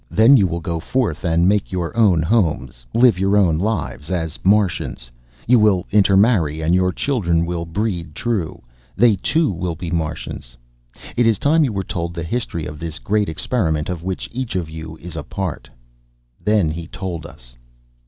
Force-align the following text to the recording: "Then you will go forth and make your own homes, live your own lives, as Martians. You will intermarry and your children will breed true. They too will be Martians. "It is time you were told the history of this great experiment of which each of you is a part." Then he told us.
"Then 0.09 0.35
you 0.35 0.47
will 0.47 0.61
go 0.61 0.79
forth 0.79 1.23
and 1.23 1.47
make 1.47 1.71
your 1.71 1.95
own 1.95 2.23
homes, 2.23 2.87
live 2.91 3.19
your 3.19 3.37
own 3.37 3.59
lives, 3.59 4.09
as 4.09 4.39
Martians. 4.43 5.11
You 5.45 5.59
will 5.59 5.85
intermarry 5.91 6.59
and 6.59 6.73
your 6.73 6.91
children 6.91 7.45
will 7.45 7.65
breed 7.65 8.15
true. 8.15 8.63
They 8.95 9.15
too 9.15 9.51
will 9.51 9.75
be 9.75 9.91
Martians. 9.91 10.57
"It 11.15 11.27
is 11.27 11.37
time 11.37 11.63
you 11.63 11.71
were 11.71 11.83
told 11.83 12.15
the 12.15 12.23
history 12.23 12.65
of 12.65 12.79
this 12.79 12.97
great 12.97 13.29
experiment 13.29 13.89
of 13.89 14.01
which 14.01 14.27
each 14.33 14.55
of 14.55 14.71
you 14.71 14.97
is 14.97 15.15
a 15.15 15.21
part." 15.21 15.69
Then 16.43 16.71
he 16.71 16.87
told 16.87 17.27
us. 17.27 17.55